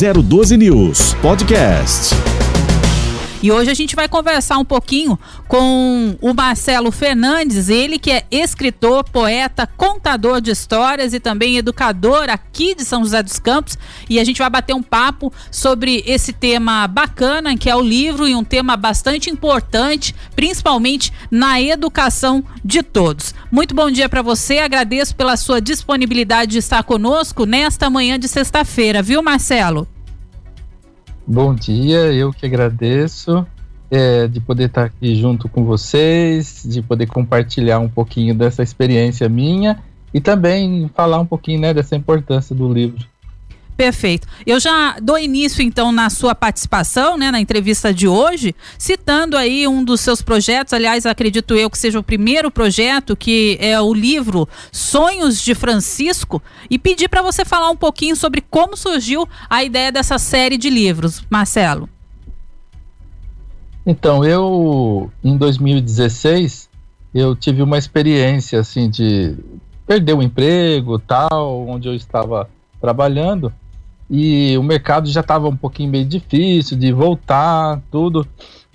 [0.00, 2.29] 012 News Podcast.
[3.42, 5.18] E hoje a gente vai conversar um pouquinho
[5.48, 12.28] com o Marcelo Fernandes, ele que é escritor, poeta, contador de histórias e também educador
[12.28, 13.78] aqui de São José dos Campos.
[14.10, 18.28] E a gente vai bater um papo sobre esse tema bacana, que é o livro,
[18.28, 23.34] e um tema bastante importante, principalmente na educação de todos.
[23.50, 28.28] Muito bom dia para você, agradeço pela sua disponibilidade de estar conosco nesta manhã de
[28.28, 29.88] sexta-feira, viu, Marcelo?
[31.32, 33.46] Bom dia, eu que agradeço
[33.88, 39.28] é, de poder estar aqui junto com vocês, de poder compartilhar um pouquinho dessa experiência
[39.28, 39.80] minha
[40.12, 43.06] e também falar um pouquinho né, dessa importância do livro.
[43.80, 44.28] Perfeito.
[44.44, 49.66] Eu já dou início então na sua participação, né, na entrevista de hoje, citando aí
[49.66, 53.94] um dos seus projetos, aliás, acredito eu que seja o primeiro projeto, que é o
[53.94, 59.64] livro Sonhos de Francisco, e pedir para você falar um pouquinho sobre como surgiu a
[59.64, 61.88] ideia dessa série de livros, Marcelo.
[63.86, 66.68] Então, eu em 2016
[67.14, 69.34] eu tive uma experiência assim de
[69.86, 72.46] perder o emprego, tal, onde eu estava
[72.78, 73.50] trabalhando
[74.10, 78.26] e o mercado já estava um pouquinho meio difícil de voltar, tudo.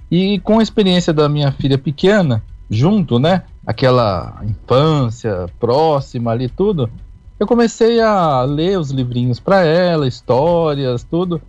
[0.09, 3.43] E com a experiência da minha filha pequena, junto, né?
[3.67, 6.89] Aquela infância próxima ali, tudo.
[7.37, 11.41] Eu comecei a ler os livrinhos para ela, histórias, tudo.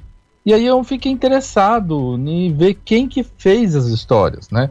[0.44, 4.70] E aí eu fiquei interessado em ver quem que fez as histórias, né?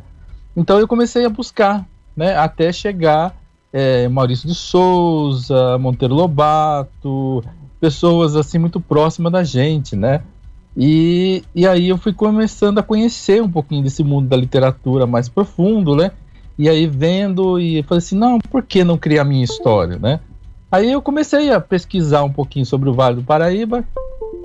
[0.58, 2.36] Então eu comecei a buscar, né?
[2.36, 3.34] Até chegar
[3.72, 7.42] é, Maurício de Souza, Monteiro Lobato,
[7.86, 10.24] pessoas assim muito próximas da gente, né?
[10.76, 15.30] E, e aí eu fui começando a conhecer um pouquinho desse mundo da literatura mais
[15.30, 16.10] profundo, né?
[16.58, 20.20] E aí vendo e falei assim, não, por que não criar minha história, né?
[20.72, 23.86] Aí eu comecei a pesquisar um pouquinho sobre o Vale do Paraíba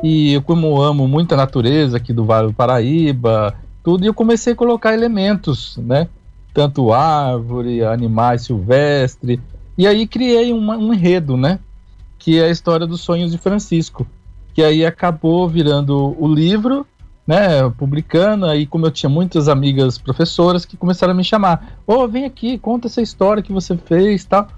[0.02, 4.12] e eu como amo muito a natureza aqui do Vale do Paraíba, tudo, e eu
[4.12, 6.08] comecei a colocar elementos, né?
[6.52, 9.40] Tanto árvore, animais silvestres,
[9.78, 11.58] e aí criei uma, um enredo, né?
[12.20, 14.06] Que é a história dos sonhos de Francisco,
[14.52, 16.86] que aí acabou virando o livro,
[17.26, 21.94] né, publicando, aí como eu tinha muitas amigas professoras que começaram a me chamar, ô,
[21.94, 24.48] oh, vem aqui, conta essa história que você fez, tal,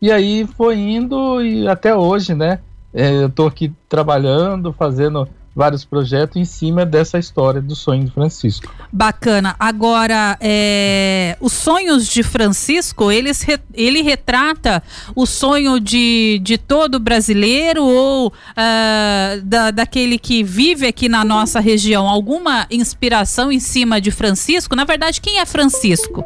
[0.00, 2.58] e aí foi indo e até hoje, né,
[2.92, 8.10] é, eu tô aqui trabalhando, fazendo vários projetos em cima dessa história do sonho de
[8.10, 8.74] Francisco.
[8.90, 9.54] Bacana.
[9.58, 14.82] Agora, é, os sonhos de Francisco, eles, ele retrata
[15.14, 21.60] o sonho de, de todo brasileiro ou uh, da, daquele que vive aqui na nossa
[21.60, 22.08] região?
[22.08, 24.74] Alguma inspiração em cima de Francisco?
[24.74, 26.24] Na verdade, quem é Francisco?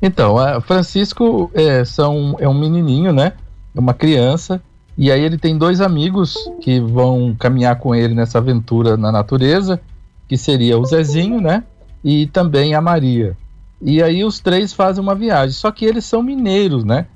[0.00, 3.32] Então, Francisco é, são, é um menininho, né?
[3.74, 4.62] É uma criança
[4.96, 9.80] e aí ele tem dois amigos que vão caminhar com ele nessa aventura na natureza,
[10.28, 11.64] que seria o Zezinho, né?
[12.02, 13.36] E também a Maria.
[13.82, 17.06] E aí os três fazem uma viagem, só que eles são mineiros, né?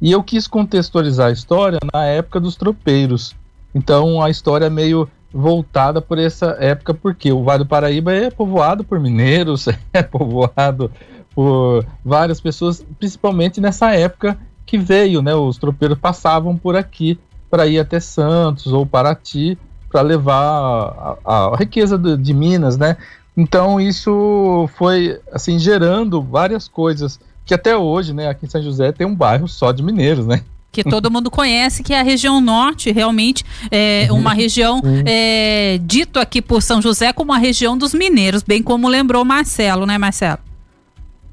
[0.00, 3.34] E eu quis contextualizar a história na época dos tropeiros.
[3.74, 8.30] Então a história é meio voltada por essa época, porque o Vale do Paraíba é
[8.30, 10.90] povoado por mineiros, é povoado
[11.34, 15.34] por várias pessoas, principalmente nessa época que veio, né?
[15.34, 17.18] Os tropeiros passavam por aqui
[17.50, 19.58] para ir até Santos ou Paraty
[19.90, 22.96] para levar a, a riqueza de, de, Minas, né?
[23.36, 28.28] Então isso foi assim gerando várias coisas que até hoje, né?
[28.28, 30.42] Aqui em São José tem um bairro só de mineiros, né?
[30.82, 34.18] que todo mundo conhece, que é a região norte, realmente é uhum.
[34.18, 38.86] uma região é, dito aqui por São José como a região dos mineiros, bem como
[38.86, 40.38] lembrou Marcelo, né, Marcelo?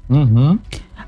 [0.08, 0.58] Uhum.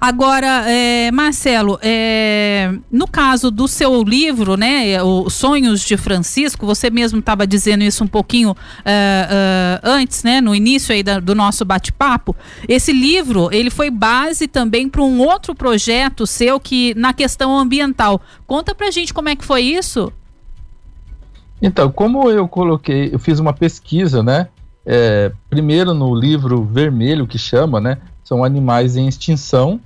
[0.01, 6.91] Agora, é, Marcelo, é, no caso do seu livro, né, o Sonhos de Francisco, você
[6.91, 11.35] mesmo estava dizendo isso um pouquinho é, é, antes, né, no início aí da, do
[11.35, 12.37] nosso bate-papo.
[12.69, 18.21] Esse livro, ele foi base também para um outro projeto seu que na questão ambiental.
[18.47, 20.13] Conta pra gente como é que foi isso.
[21.61, 24.49] Então, como eu coloquei, eu fiz uma pesquisa, né?
[24.85, 27.99] É, primeiro no livro vermelho que chama, né?
[28.27, 29.81] São animais em extinção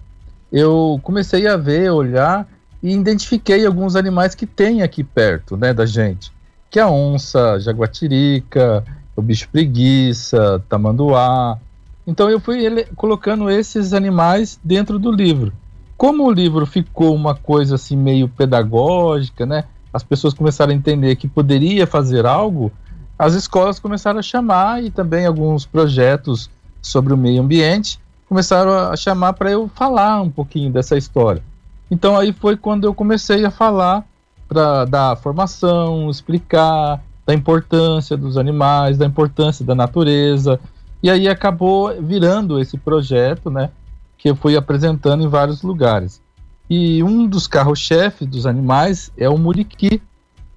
[0.53, 2.47] eu comecei a ver, olhar
[2.83, 6.33] e identifiquei alguns animais que tem aqui perto, né, da gente,
[6.69, 8.85] que é a onça, jaguatirica,
[9.15, 11.59] o bicho preguiça, tamanduá.
[12.07, 15.53] Então eu fui ele, colocando esses animais dentro do livro.
[15.97, 19.65] Como o livro ficou uma coisa assim meio pedagógica, né?
[19.93, 22.73] As pessoas começaram a entender que poderia fazer algo,
[23.19, 26.49] as escolas começaram a chamar e também alguns projetos
[26.81, 31.43] sobre o meio ambiente começaram a chamar para eu falar um pouquinho dessa história.
[31.91, 34.05] Então aí foi quando eu comecei a falar
[34.47, 40.61] para dar formação, explicar, da importância dos animais, da importância da natureza.
[41.03, 43.71] E aí acabou virando esse projeto, né?
[44.17, 46.23] Que eu fui apresentando em vários lugares.
[46.69, 50.00] E um dos carros-chefes dos animais é o muriqui,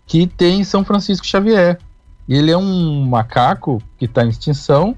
[0.06, 1.80] que tem em São Francisco Xavier.
[2.30, 4.96] Ele é um macaco que está em extinção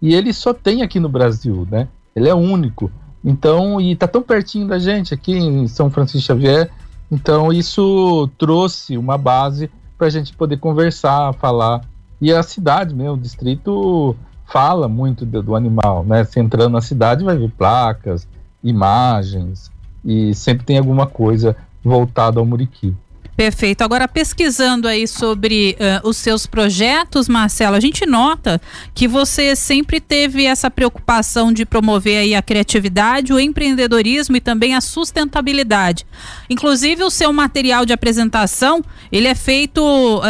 [0.00, 1.88] e ele só tem aqui no Brasil, né?
[2.14, 2.90] Ele é único.
[3.24, 6.70] Então, e está tão pertinho da gente aqui em São Francisco Xavier.
[7.10, 11.82] Então, isso trouxe uma base para a gente poder conversar, falar.
[12.20, 14.16] E a cidade, mesmo, o distrito
[14.46, 16.24] fala muito do, do animal, né?
[16.24, 18.26] Se entrando na cidade, vai ver placas,
[18.62, 19.70] imagens,
[20.04, 22.94] e sempre tem alguma coisa voltada ao muriqui.
[23.34, 23.82] Perfeito.
[23.82, 28.60] Agora, pesquisando aí sobre uh, os seus projetos, Marcelo, a gente nota
[28.94, 34.74] que você sempre teve essa preocupação de promover aí a criatividade, o empreendedorismo e também
[34.74, 36.06] a sustentabilidade.
[36.50, 40.22] Inclusive, o seu material de apresentação, ele é feito uh,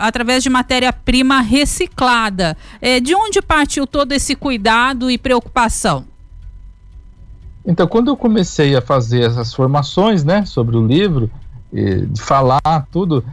[0.00, 2.56] através de matéria-prima reciclada.
[2.80, 6.06] É, de onde partiu todo esse cuidado e preocupação?
[7.66, 11.30] Então, quando eu comecei a fazer essas formações, né, sobre o livro,
[11.72, 13.24] de falar tudo,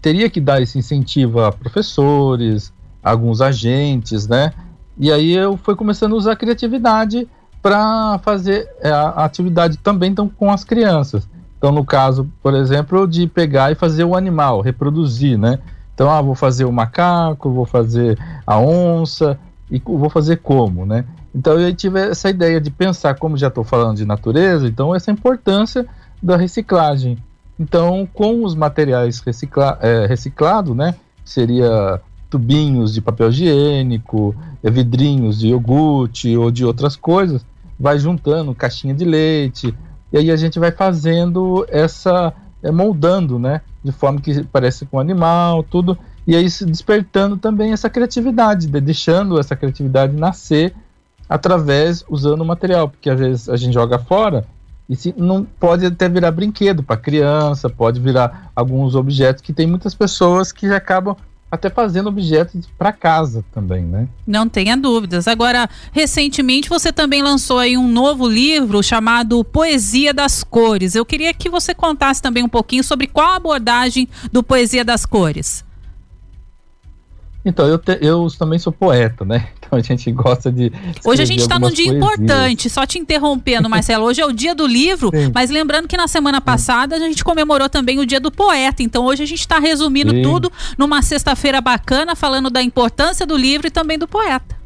[0.00, 2.72] teria que dar esse incentivo a professores,
[3.02, 4.52] a alguns agentes, né?
[4.98, 7.28] E aí eu fui começando a usar a criatividade
[7.62, 11.28] para fazer é, a atividade também então, com as crianças.
[11.58, 15.58] Então, no caso, por exemplo, de pegar e fazer o animal, reproduzir, né?
[15.94, 19.38] Então, ah, vou fazer o macaco, vou fazer a onça,
[19.70, 21.04] e vou fazer como, né?
[21.34, 25.10] Então, eu tive essa ideia de pensar, como já estou falando de natureza, então essa
[25.10, 25.86] importância
[26.22, 27.18] da reciclagem.
[27.58, 30.94] Então, com os materiais recicla é, reciclados, né,
[31.24, 32.00] seria
[32.30, 37.44] tubinhos de papel higiênico, é, vidrinhos de iogurte ou de outras coisas,
[37.78, 39.74] vai juntando caixinha de leite,
[40.12, 42.32] e aí a gente vai fazendo essa,
[42.62, 47.90] é, moldando, né, de forma que parece com animal, tudo, e aí despertando também essa
[47.90, 50.74] criatividade, deixando essa criatividade nascer
[51.28, 54.46] através usando o material, porque às vezes a gente joga fora
[54.90, 59.64] e se, não pode até virar brinquedo para criança, pode virar alguns objetos que tem
[59.64, 61.16] muitas pessoas que acabam
[61.48, 64.08] até fazendo objetos para casa também, né?
[64.26, 65.28] Não tenha dúvidas.
[65.28, 70.96] Agora, recentemente você também lançou aí um novo livro chamado Poesia das Cores.
[70.96, 75.06] Eu queria que você contasse também um pouquinho sobre qual a abordagem do Poesia das
[75.06, 75.64] Cores.
[77.44, 79.48] Então, eu, te, eu também sou poeta, né?
[79.70, 80.72] Então a gente gosta de.
[81.04, 81.96] Hoje a gente está num dia poesias.
[81.96, 84.04] importante, só te interrompendo, Marcelo.
[84.04, 85.30] Hoje é o dia do livro, Sim.
[85.32, 88.82] mas lembrando que na semana passada a gente comemorou também o dia do poeta.
[88.82, 90.22] Então hoje a gente está resumindo Sim.
[90.22, 94.58] tudo numa sexta-feira bacana, falando da importância do livro e também do poeta.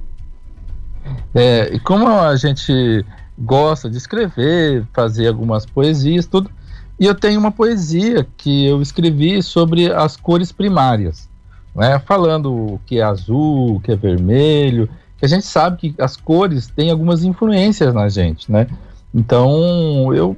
[1.35, 3.05] É, e como a gente
[3.39, 6.51] gosta de escrever, fazer algumas poesias, tudo.
[6.99, 11.29] E eu tenho uma poesia que eu escrevi sobre as cores primárias
[11.75, 14.89] né, falando que é azul, que é vermelho,
[15.19, 18.67] que a gente sabe que as cores têm algumas influências na gente, né?
[19.13, 20.37] Então eu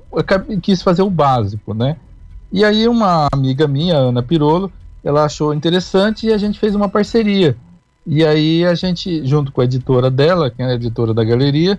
[0.62, 1.96] quis fazer o básico, né?
[2.52, 4.70] E aí uma amiga minha, Ana Pirolo,
[5.02, 7.56] ela achou interessante e a gente fez uma parceria.
[8.06, 11.78] E aí a gente, junto com a editora dela, que é a editora da galeria,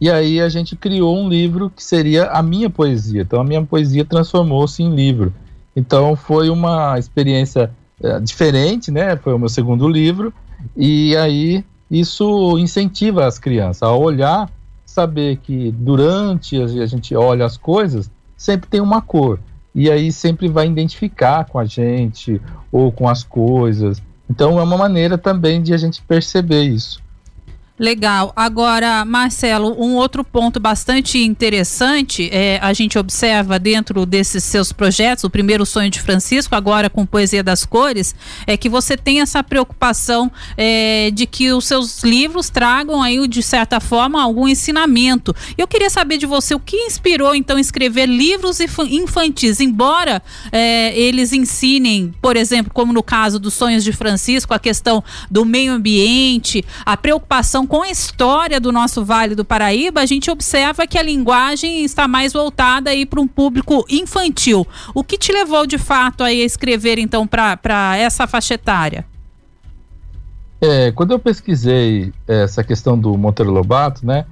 [0.00, 3.22] e aí a gente criou um livro que seria a minha poesia.
[3.22, 5.32] Então a minha poesia transformou-se em livro.
[5.74, 7.70] Então foi uma experiência
[8.02, 9.16] é, diferente, né?
[9.16, 10.32] Foi o meu segundo livro,
[10.76, 14.50] e aí isso incentiva as crianças a olhar,
[14.86, 19.38] saber que durante a gente olha as coisas, sempre tem uma cor.
[19.74, 22.40] E aí sempre vai identificar com a gente
[22.70, 24.02] ou com as coisas.
[24.28, 27.01] Então é uma maneira também de a gente perceber isso.
[27.78, 28.34] Legal.
[28.36, 35.24] Agora, Marcelo, um outro ponto bastante interessante é, a gente observa dentro desses seus projetos,
[35.24, 38.14] o primeiro sonho de Francisco, agora com Poesia das Cores,
[38.46, 43.42] é que você tem essa preocupação é, de que os seus livros tragam aí, de
[43.42, 45.34] certa forma, algum ensinamento.
[45.56, 51.32] Eu queria saber de você o que inspirou, então, escrever livros infantis, embora é, eles
[51.32, 56.62] ensinem, por exemplo, como no caso dos sonhos de Francisco, a questão do meio ambiente,
[56.84, 61.02] a preocupação com a história do nosso Vale do Paraíba, a gente observa que a
[61.02, 64.66] linguagem está mais voltada aí para um público infantil.
[64.94, 69.06] O que te levou de fato aí a escrever então para essa faixa etária?
[70.60, 74.26] É, quando eu pesquisei essa questão do Monteiro Lobato, né,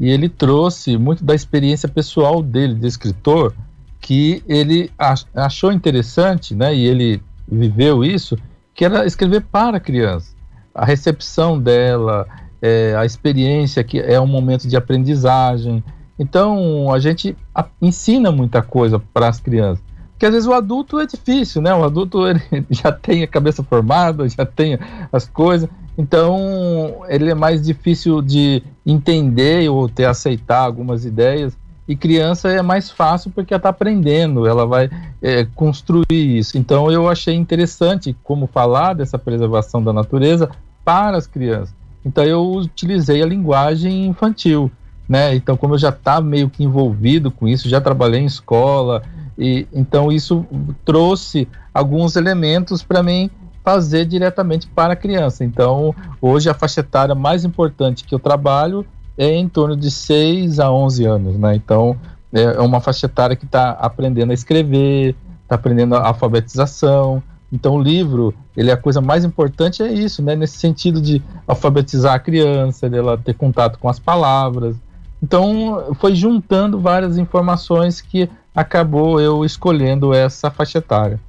[0.00, 3.54] e ele trouxe muito da experiência pessoal dele de escritor,
[4.00, 4.90] que ele
[5.34, 8.38] achou interessante, né, e ele viveu isso,
[8.74, 10.34] que era escrever para criança.
[10.74, 12.26] A recepção dela,
[12.60, 15.82] é, a experiência que é um momento de aprendizagem.
[16.18, 17.36] Então a gente
[17.80, 21.74] ensina muita coisa para as crianças, Porque às vezes o adulto é difícil, né?
[21.74, 24.78] O adulto ele já tem a cabeça formada, já tem
[25.12, 31.56] as coisas, então ele é mais difícil de entender ou ter aceitar algumas ideias.
[31.88, 34.90] E criança é mais fácil porque ela está aprendendo, ela vai
[35.22, 36.58] é, construir isso.
[36.58, 40.50] Então eu achei interessante como falar dessa preservação da natureza
[40.84, 41.74] para as crianças.
[42.06, 44.70] Então eu utilizei a linguagem infantil,
[45.08, 45.34] né?
[45.34, 49.02] Então como eu já estava tá meio que envolvido com isso, já trabalhei em escola,
[49.36, 50.46] e então isso
[50.84, 53.28] trouxe alguns elementos para mim
[53.64, 55.44] fazer diretamente para a criança.
[55.44, 58.86] Então hoje a faixa etária mais importante que eu trabalho
[59.18, 61.56] é em torno de 6 a 11 anos, né?
[61.56, 61.96] Então,
[62.32, 67.22] é, é uma faixa etária que está aprendendo a escrever, está aprendendo a alfabetização.
[67.52, 70.34] Então, o livro, ele é a coisa mais importante é isso, né?
[70.34, 74.76] Nesse sentido de alfabetizar a criança, dela ter contato com as palavras.
[75.22, 81.20] Então, foi juntando várias informações que acabou eu escolhendo essa faixa etária.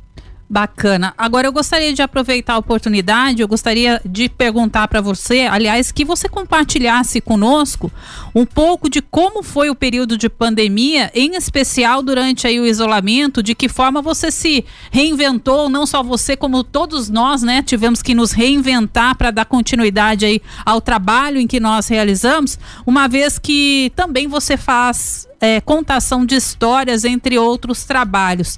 [0.49, 1.13] Bacana.
[1.17, 6.05] Agora eu gostaria de aproveitar a oportunidade, eu gostaria de perguntar para você, aliás, que
[6.05, 7.91] você compartilhasse conosco
[8.33, 13.43] um pouco de como foi o período de pandemia, em especial durante aí o isolamento,
[13.43, 18.15] de que forma você se reinventou, não só você como todos nós, né, tivemos que
[18.15, 23.91] nos reinventar para dar continuidade aí ao trabalho em que nós realizamos, uma vez que
[23.97, 28.57] também você faz é, contação de histórias entre outros trabalhos.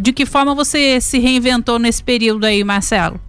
[0.00, 3.20] De que forma você se reinventou nesse período aí, Marcelo?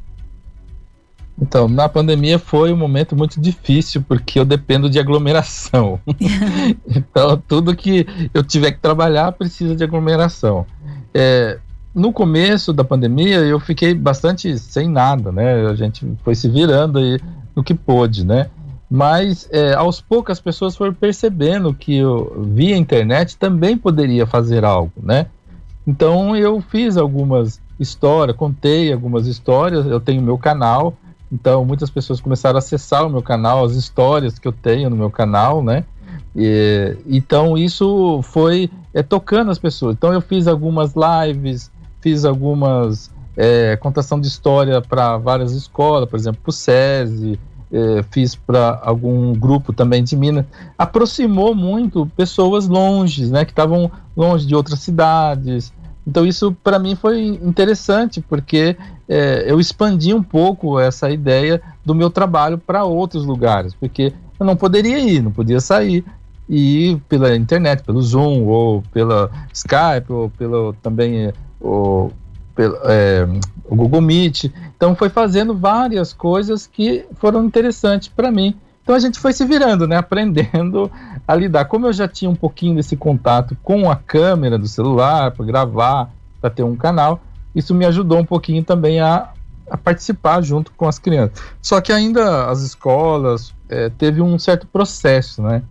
[1.42, 6.00] Então, na pandemia foi um momento muito difícil, porque eu dependo de aglomeração.
[6.88, 10.68] então, tudo que eu tiver que trabalhar precisa de aglomeração.
[11.14, 11.58] É,
[11.96, 15.66] no começo da pandemia, eu fiquei bastante sem nada, né?
[15.66, 17.20] A gente foi se virando aí
[17.56, 18.50] no que pôde, né?
[18.90, 24.64] Mas é, aos poucos as pessoas foram percebendo que eu, via internet também poderia fazer
[24.64, 25.28] algo, né?
[25.86, 30.96] Então eu fiz algumas histórias, contei algumas histórias, eu tenho meu canal,
[31.32, 34.96] então muitas pessoas começaram a acessar o meu canal, as histórias que eu tenho no
[34.96, 35.84] meu canal, né?
[36.36, 39.96] E, então isso foi é, tocando as pessoas.
[39.96, 46.18] Então eu fiz algumas lives, fiz algumas é, contação de história para várias escolas, por
[46.18, 47.40] exemplo, para o SESI,
[47.72, 50.46] é, fiz para algum grupo também de Minas,
[50.78, 55.72] aproximou muito pessoas longe, né, que estavam longe de outras cidades.
[56.06, 58.76] Então isso para mim foi interessante porque
[59.08, 64.46] é, eu expandi um pouco essa ideia do meu trabalho para outros lugares, porque eu
[64.46, 66.04] não poderia ir, não podia sair
[66.50, 72.10] e ir pela internet, pelo Zoom ou pela Skype ou pelo também o,
[72.56, 73.28] pelo, é,
[73.66, 74.46] o Google Meet.
[74.76, 78.56] Então foi fazendo várias coisas que foram interessantes para mim.
[78.84, 80.92] Então a gente foi se virando, né, aprendendo
[81.28, 81.66] a lidar.
[81.66, 86.12] Como eu já tinha um pouquinho desse contato com a câmera do celular para gravar,
[86.40, 87.22] para ter um canal,
[87.56, 89.30] isso me ajudou um pouquinho também a,
[89.70, 91.40] a, participar junto com as crianças.
[91.62, 95.62] Só que ainda as escolas é, teve um certo processo, né?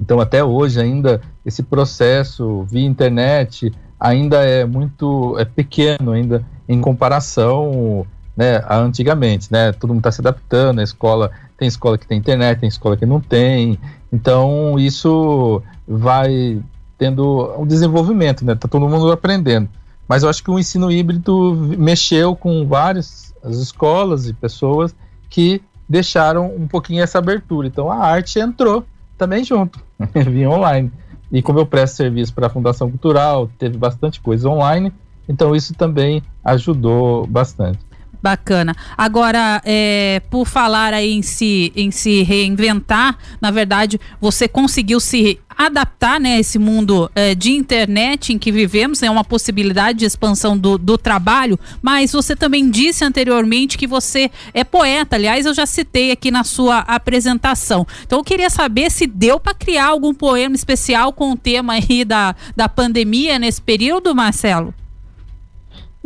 [0.00, 3.72] Então até hoje ainda esse processo via internet
[4.04, 8.06] ainda é muito é pequeno ainda em comparação
[8.36, 9.72] né, a antigamente, né?
[9.72, 13.06] Todo mundo está se adaptando, a escola tem escola que tem internet, tem escola que
[13.06, 13.78] não tem.
[14.12, 16.60] Então isso vai
[16.98, 18.54] tendo um desenvolvimento, né?
[18.54, 19.68] Tá todo mundo aprendendo.
[20.06, 24.94] Mas eu acho que o ensino híbrido mexeu com várias as escolas e pessoas
[25.30, 27.68] que deixaram um pouquinho essa abertura.
[27.68, 28.84] Então a arte entrou
[29.16, 29.80] também junto,
[30.28, 30.92] via online.
[31.34, 34.92] E como eu presto serviço para a Fundação Cultural, teve bastante coisa online,
[35.28, 37.80] então isso também ajudou bastante.
[38.22, 38.72] Bacana.
[38.96, 45.40] Agora, é, por falar aí em se, em se reinventar, na verdade, você conseguiu se
[45.56, 50.56] adaptar né, esse mundo é, de internet em que vivemos, é uma possibilidade de expansão
[50.56, 55.66] do, do trabalho, mas você também disse anteriormente que você é poeta, aliás, eu já
[55.66, 57.86] citei aqui na sua apresentação.
[58.06, 62.04] Então eu queria saber se deu para criar algum poema especial com o tema aí
[62.04, 64.74] da, da pandemia nesse período, Marcelo?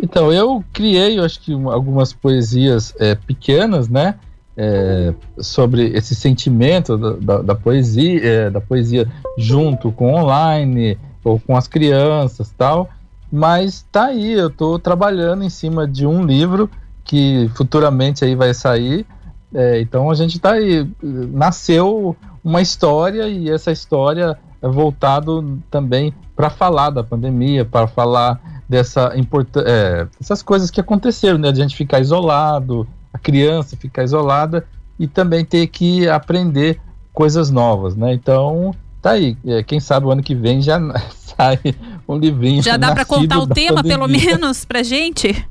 [0.01, 4.15] Então, eu criei, eu acho que algumas poesias é, pequenas, né?
[4.61, 11.39] É, sobre esse sentimento da, da, da poesia, é, da poesia junto com online ou
[11.39, 12.89] com as crianças tal.
[13.31, 16.69] Mas tá aí, eu estou trabalhando em cima de um livro
[17.05, 19.07] que futuramente aí vai sair.
[19.55, 26.13] É, então a gente está aí, nasceu uma história e essa história é voltado também
[26.35, 29.13] para falar da pandemia, para falar dessa
[29.65, 31.51] é, essas coisas que aconteceram, né?
[31.51, 32.87] De a gente ficar isolado,
[33.19, 34.65] a criança ficar isolada
[34.99, 36.81] e também ter que aprender
[37.13, 38.15] coisas novas, né?
[38.15, 39.37] Então, tá aí.
[39.45, 40.79] É, quem sabe o ano que vem já
[41.19, 41.59] sai
[42.09, 42.63] um livrinho.
[42.63, 43.99] Já dá para contar o tema, pandemia.
[43.99, 45.47] pelo menos, pra gente?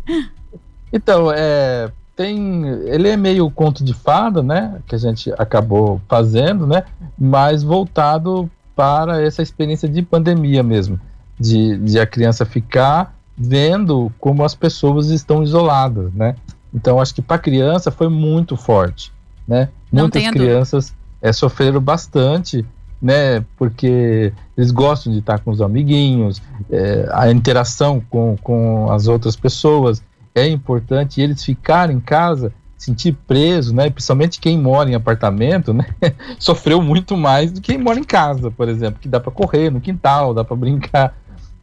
[0.91, 6.65] Então, é, tem, ele é meio conto de fada, né, que a gente acabou fazendo,
[6.65, 6.83] né,
[7.17, 10.99] mas voltado para essa experiência de pandemia mesmo,
[11.37, 16.35] de, de a criança ficar vendo como as pessoas estão isoladas, né.
[16.73, 19.11] Então, acho que para criança foi muito forte,
[19.47, 19.69] né.
[19.91, 22.65] Não Muitas crianças é, sofreram bastante
[23.01, 23.45] né?
[23.57, 29.35] Porque eles gostam de estar com os amiguinhos, é, a interação com, com as outras
[29.35, 31.19] pessoas é importante.
[31.19, 33.89] E eles ficarem em casa, sentir preso, né?
[33.89, 35.85] Principalmente quem mora em apartamento, né?
[36.39, 39.71] Sofreu muito mais do que quem mora em casa, por exemplo, que dá para correr
[39.71, 41.15] no quintal, dá para brincar.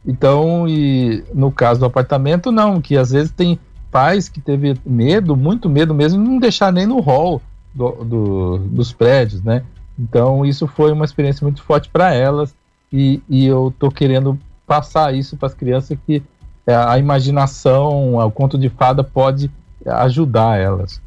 [0.05, 3.59] Então, e no caso do apartamento, não, que às vezes tem
[3.95, 7.41] pais que teve medo, muito medo mesmo, não deixar nem no hall
[7.73, 9.63] do, do, dos prédios, né?
[9.97, 12.53] Então, isso foi uma experiência muito forte para elas
[12.91, 14.37] e, e eu estou querendo
[14.67, 16.21] passar isso para as crianças que
[16.67, 19.49] é, a imaginação, o conto de fada pode
[19.85, 21.01] ajudar elas.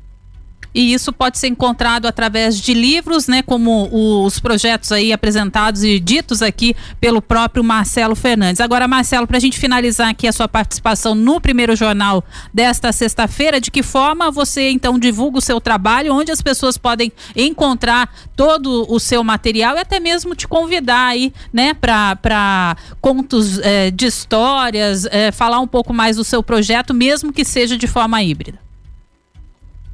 [0.75, 3.89] E isso pode ser encontrado através de livros, né, como
[4.25, 8.61] os projetos aí apresentados e ditos aqui pelo próprio Marcelo Fernandes.
[8.61, 13.61] Agora, Marcelo, para a gente finalizar aqui a sua participação no primeiro jornal desta sexta-feira,
[13.61, 18.87] de que forma você então divulga o seu trabalho, onde as pessoas podem encontrar todo
[18.89, 25.07] o seu material e até mesmo te convidar aí, né, para contos é, de histórias,
[25.07, 28.68] é, falar um pouco mais do seu projeto, mesmo que seja de forma híbrida.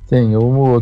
[0.07, 0.33] Sim,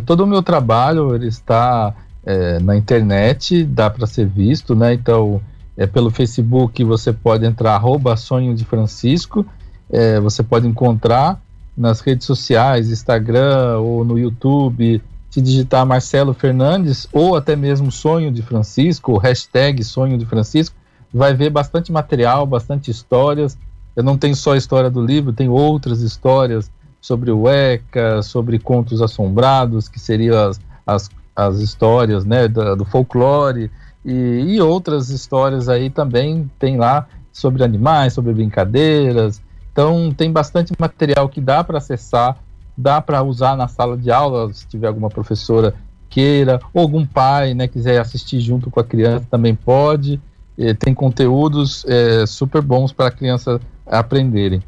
[0.05, 4.93] todo o meu trabalho ele está é, na internet, dá para ser visto, né?
[4.93, 5.41] Então,
[5.77, 9.45] é pelo Facebook você pode entrar arroba Sonho de Francisco,
[9.89, 11.41] é, você pode encontrar
[11.75, 18.31] nas redes sociais, Instagram ou no YouTube, se digitar Marcelo Fernandes ou até mesmo Sonho
[18.31, 20.75] de Francisco, hashtag Sonho de Francisco,
[21.11, 23.57] vai ver bastante material, bastante histórias.
[23.95, 26.69] Eu não tenho só a história do livro, tem outras histórias
[27.03, 32.85] sobre o ECA, sobre contos assombrados, que seriam as, as, as histórias né, do, do
[32.85, 33.69] folclore,
[34.05, 39.41] e, e, outras histórias aí também tem lá sobre animais, sobre brincadeiras.
[39.73, 42.37] Então tem bastante material que dá para acessar,
[42.77, 45.73] dá para usar na sala de aula, se tiver alguma professora
[46.09, 50.21] queira, ou algum pai né, quiser assistir junto com a criança também pode.
[50.57, 54.63] E tem conteúdos é, super bons para a criança aprenderem.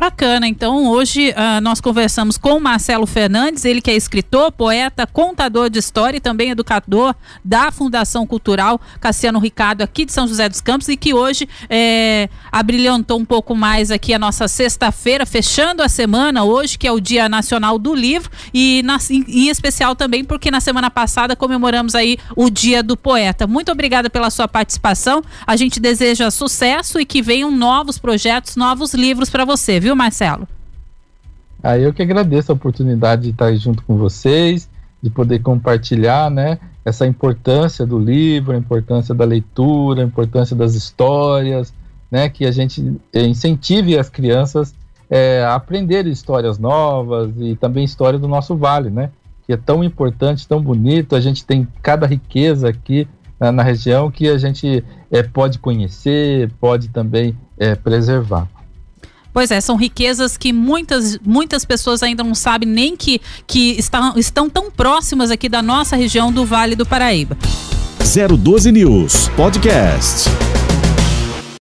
[0.00, 0.48] Bacana.
[0.48, 5.68] Então, hoje uh, nós conversamos com o Marcelo Fernandes, ele que é escritor, poeta, contador
[5.68, 10.62] de história e também educador da Fundação Cultural Cassiano Ricardo, aqui de São José dos
[10.62, 15.88] Campos, e que hoje é, abrilhantou um pouco mais aqui a nossa sexta-feira, fechando a
[15.88, 20.24] semana, hoje, que é o Dia Nacional do Livro, e na, em, em especial também
[20.24, 23.46] porque na semana passada comemoramos aí o Dia do Poeta.
[23.46, 25.22] Muito obrigada pela sua participação.
[25.46, 29.89] A gente deseja sucesso e que venham novos projetos, novos livros para você, viu?
[29.90, 30.46] Viu, Marcelo?
[31.62, 34.68] Ah, eu que agradeço a oportunidade de estar junto com vocês,
[35.02, 40.74] de poder compartilhar, né, essa importância do livro, a importância da leitura, a importância das
[40.74, 41.74] histórias,
[42.10, 44.74] né, que a gente incentive as crianças
[45.08, 49.10] é, a aprender histórias novas e também história do nosso vale, né,
[49.46, 54.10] que é tão importante, tão bonito, a gente tem cada riqueza aqui na, na região
[54.10, 58.48] que a gente é, pode conhecer, pode também é, preservar.
[59.32, 64.14] Pois é, são riquezas que muitas, muitas pessoas ainda não sabem nem que, que estão,
[64.16, 67.36] estão tão próximas aqui da nossa região do Vale do Paraíba.
[67.98, 70.28] 012 News Podcast.